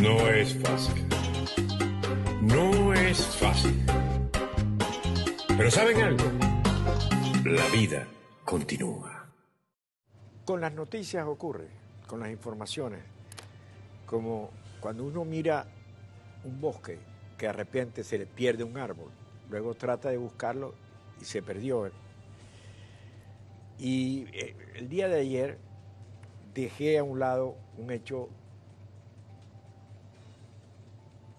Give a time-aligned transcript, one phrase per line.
[0.00, 1.06] No es fácil.
[2.40, 3.84] No es fácil.
[5.46, 6.24] Pero ¿saben algo?
[7.44, 8.08] La vida
[8.46, 9.30] continúa.
[10.46, 11.68] Con las noticias ocurre,
[12.06, 13.00] con las informaciones,
[14.06, 14.48] como
[14.80, 15.66] cuando uno mira
[16.44, 16.98] un bosque
[17.36, 19.10] que de repente se le pierde un árbol,
[19.50, 20.74] luego trata de buscarlo
[21.20, 21.90] y se perdió.
[23.78, 25.58] Y eh, el día de ayer
[26.54, 28.30] dejé a un lado un hecho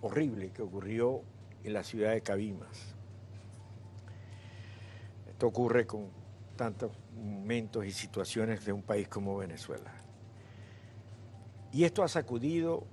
[0.01, 1.21] horrible que ocurrió
[1.63, 2.95] en la ciudad de Cabimas.
[5.27, 6.09] Esto ocurre con
[6.55, 9.91] tantos momentos y situaciones de un país como Venezuela.
[11.71, 12.85] Y esto ha sacudido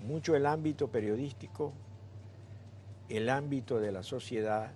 [0.00, 1.72] mucho el ámbito periodístico,
[3.08, 4.72] el ámbito de la sociedad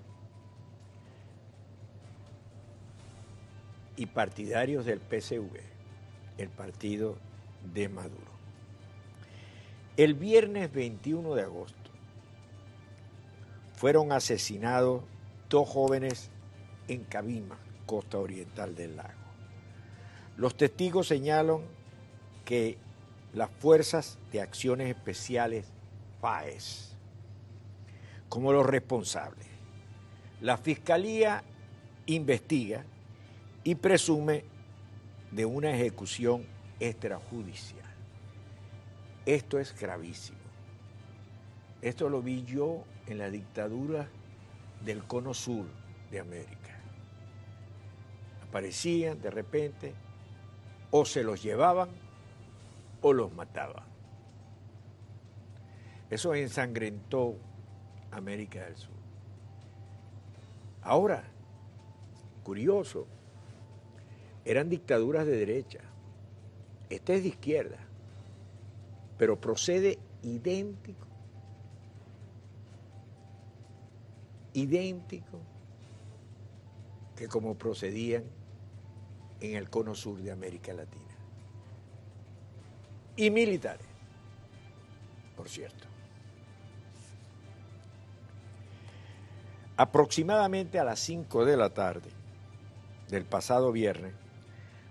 [3.97, 5.61] y partidarios del PCV,
[6.39, 7.17] el partido
[7.75, 8.33] de Maduro.
[9.99, 11.91] El viernes 21 de agosto
[13.75, 15.03] fueron asesinados
[15.51, 16.31] dos jóvenes
[16.89, 19.11] en Cabima, costa oriental del lago.
[20.39, 21.61] Los testigos señalan
[22.47, 22.79] que
[23.35, 25.67] las Fuerzas de Acciones Especiales,
[26.23, 26.97] FAES,
[28.31, 29.47] como los responsables.
[30.41, 31.45] La Fiscalía
[32.07, 32.87] investiga
[33.63, 34.45] y presume
[35.31, 36.47] de una ejecución
[36.81, 37.82] extrajudicial.
[39.27, 40.39] Esto es gravísimo.
[41.81, 44.09] Esto lo vi yo en la dictadura
[44.85, 45.67] del cono sur
[46.11, 46.81] de América.
[48.49, 49.95] Aparecían de repente,
[50.91, 51.89] o se los llevaban
[53.01, 53.85] o los mataban.
[56.11, 57.37] Eso ensangrentó
[58.11, 58.93] América del Sur.
[60.83, 61.25] Ahora,
[62.43, 63.07] curioso,
[64.45, 65.79] eran dictaduras de derecha.
[66.91, 67.79] Esta es de izquierda,
[69.23, 71.07] pero procede idéntico,
[74.53, 75.39] idéntico
[77.15, 78.25] que como procedían
[79.39, 81.15] en el cono sur de América Latina.
[83.15, 83.87] Y militares,
[85.37, 85.87] por cierto.
[89.77, 92.11] Aproximadamente a las 5 de la tarde
[93.09, 94.15] del pasado viernes,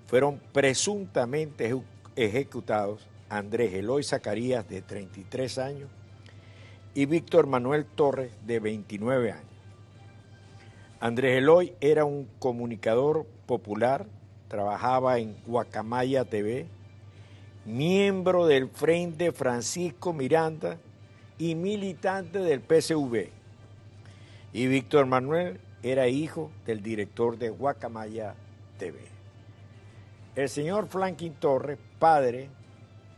[0.05, 1.77] fueron presuntamente
[2.15, 5.89] ejecutados Andrés Eloy Zacarías, de 33 años,
[6.93, 9.45] y Víctor Manuel Torres, de 29 años.
[10.99, 14.05] Andrés Eloy era un comunicador popular,
[14.49, 16.67] trabajaba en Guacamaya TV,
[17.65, 20.77] miembro del Frente Francisco Miranda
[21.37, 23.29] y militante del PSV.
[24.51, 28.35] Y Víctor Manuel era hijo del director de Guacamaya
[28.77, 28.99] TV.
[30.35, 32.49] El señor Franklin Torres, padre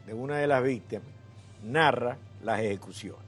[0.05, 1.07] de una de las víctimas,
[1.63, 3.23] narra las ejecuciones.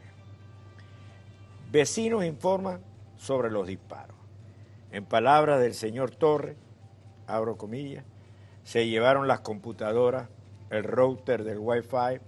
[1.72, 2.82] Vecinos informan
[3.18, 4.16] sobre los disparos.
[4.92, 6.56] En palabras del señor Torres,
[7.28, 8.06] abro comillas,
[8.64, 10.30] se llevaron las computadoras,
[10.70, 12.20] el router del Wi-Fi,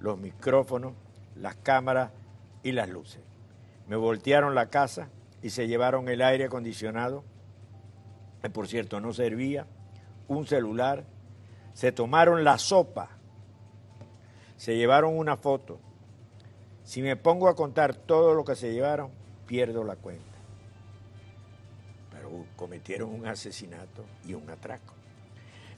[0.00, 0.92] los micrófonos,
[1.36, 2.10] las cámaras
[2.62, 3.22] y las luces.
[3.88, 5.08] Me voltearon la casa
[5.42, 7.24] y se llevaron el aire acondicionado,
[8.42, 9.66] que por cierto no servía,
[10.28, 11.04] un celular,
[11.72, 13.10] se tomaron la sopa,
[14.60, 15.78] se llevaron una foto.
[16.84, 19.10] Si me pongo a contar todo lo que se llevaron,
[19.46, 20.36] pierdo la cuenta.
[22.12, 24.92] Pero cometieron un asesinato y un atraco.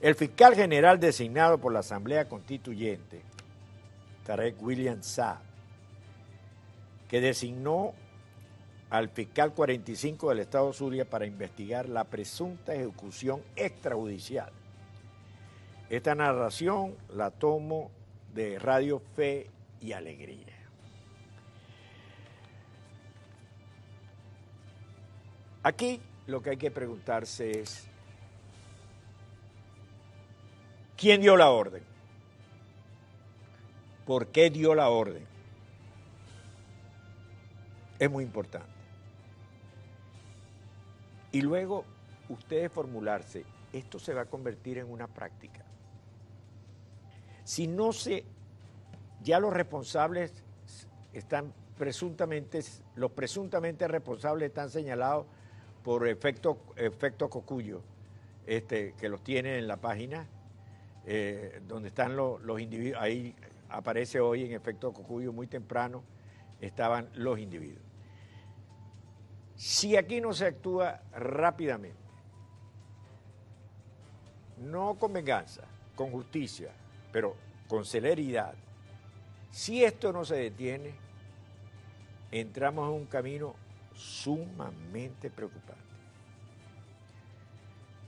[0.00, 3.22] El fiscal general designado por la Asamblea Constituyente,
[4.26, 5.42] Tarek William Saab,
[7.06, 7.92] que designó
[8.90, 14.50] al fiscal 45 del Estado Zulia para investigar la presunta ejecución extrajudicial.
[15.88, 17.92] Esta narración la tomo
[18.34, 19.48] de Radio Fe
[19.80, 20.46] y Alegría.
[25.62, 27.86] Aquí lo que hay que preguntarse es,
[30.96, 31.82] ¿quién dio la orden?
[34.06, 35.24] ¿Por qué dio la orden?
[37.98, 38.66] Es muy importante.
[41.30, 41.84] Y luego
[42.28, 45.64] ustedes formularse, esto se va a convertir en una práctica.
[47.52, 48.24] Si no se,
[49.22, 50.32] ya los responsables
[51.12, 52.62] están presuntamente,
[52.94, 55.26] los presuntamente responsables están señalados
[55.84, 57.82] por efecto, efecto cocuyo,
[58.46, 60.26] este, que los tienen en la página,
[61.04, 63.34] eh, donde están los, los individuos, ahí
[63.68, 66.02] aparece hoy en efecto cocuyo muy temprano,
[66.58, 67.84] estaban los individuos.
[69.56, 72.00] Si aquí no se actúa rápidamente,
[74.56, 75.64] no con venganza,
[75.94, 76.72] con justicia,
[77.12, 77.36] pero
[77.68, 78.54] con celeridad,
[79.50, 80.94] Si esto no se detiene,
[82.30, 83.54] entramos en un camino
[83.94, 85.82] sumamente preocupante.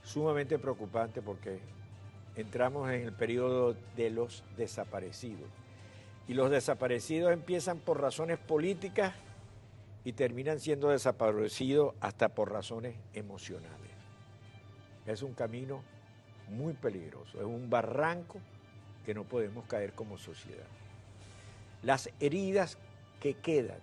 [0.01, 1.59] Sumamente preocupante porque
[2.35, 5.47] entramos en el periodo de los desaparecidos.
[6.27, 9.13] Y los desaparecidos empiezan por razones políticas
[10.03, 13.91] y terminan siendo desaparecidos hasta por razones emocionales.
[15.05, 15.83] Es un camino
[16.49, 18.39] muy peligroso, es un barranco
[19.05, 20.65] que no podemos caer como sociedad.
[21.83, 22.77] Las heridas
[23.19, 23.79] que quedan,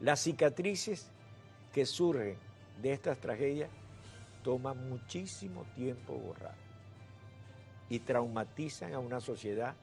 [0.00, 1.10] las cicatrices
[1.72, 2.36] que surgen
[2.80, 3.70] de estas tragedias
[4.42, 6.54] toman muchísimo tiempo borrar
[7.88, 9.74] y traumatizan a una sociedad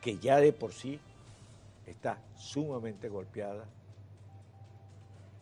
[0.00, 1.00] que ya de por sí
[1.86, 3.66] está sumamente golpeada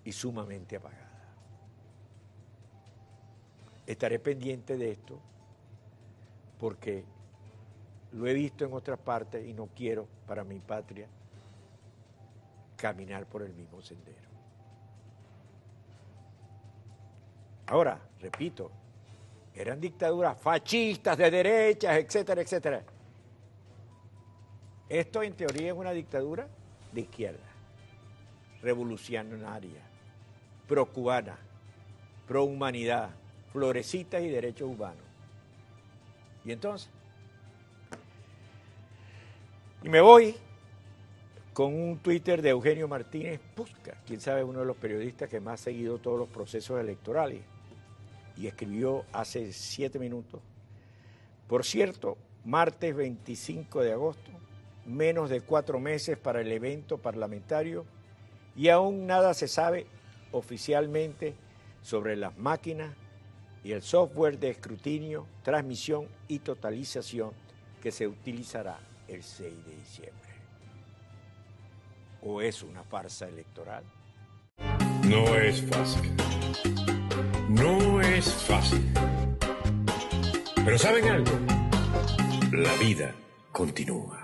[0.04, 1.08] y sumamente apagada.
[3.86, 5.18] Estaré pendiente de esto
[6.58, 7.04] porque
[8.12, 11.06] lo he visto en otras partes y no quiero para mi patria
[12.76, 14.18] caminar por el mismo sendero.
[17.66, 18.70] Ahora, repito,
[19.54, 22.82] eran dictaduras fascistas, de derechas, etcétera, etcétera.
[24.88, 26.48] Esto en teoría es una dictadura
[26.92, 27.46] de izquierda,
[28.60, 29.82] revolucionaria,
[30.66, 31.38] pro-cubana,
[32.26, 33.10] pro-humanidad,
[33.52, 35.04] florecitas y derechos humanos.
[36.44, 36.90] Y entonces,
[39.90, 40.36] me voy
[41.52, 45.60] con un Twitter de Eugenio Martínez Pusca, quien sabe, uno de los periodistas que más
[45.60, 47.40] ha seguido todos los procesos electorales,
[48.36, 50.40] y escribió hace siete minutos.
[51.48, 54.30] Por cierto, martes 25 de agosto,
[54.86, 57.84] menos de cuatro meses para el evento parlamentario,
[58.54, 59.86] y aún nada se sabe
[60.30, 61.34] oficialmente
[61.82, 62.94] sobre las máquinas
[63.64, 67.32] y el software de escrutinio, transmisión y totalización
[67.82, 68.78] que se utilizará
[69.10, 70.30] el 6 de diciembre.
[72.22, 73.84] ¿O es una farsa electoral?
[75.04, 76.12] No es fácil.
[77.48, 78.92] No es fácil.
[80.64, 81.32] Pero ¿saben algo?
[82.52, 83.14] La vida
[83.50, 84.19] continúa.